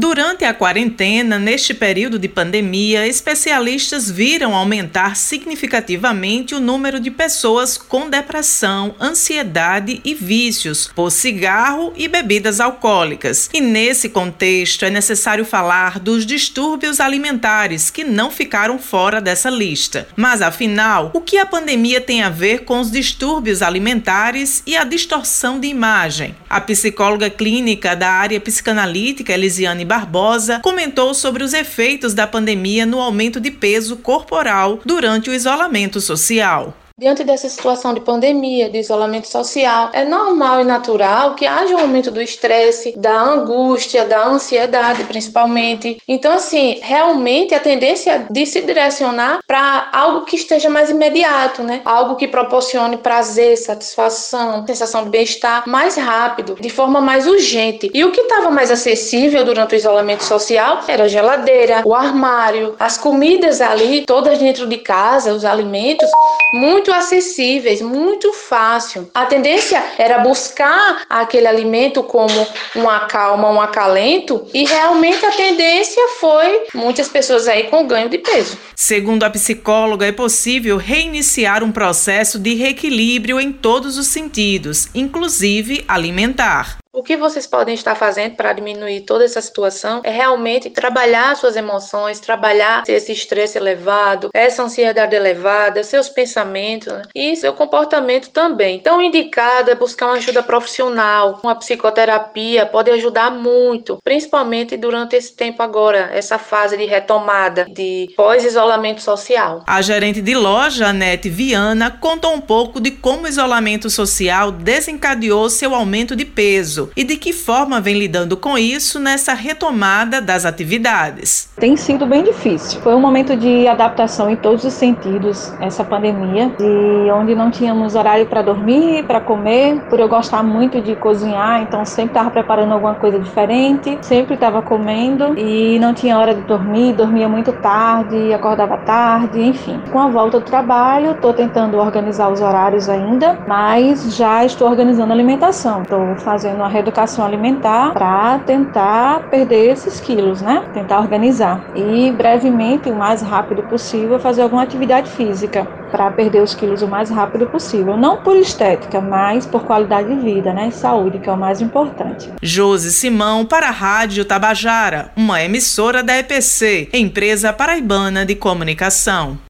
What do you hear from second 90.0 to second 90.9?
é realmente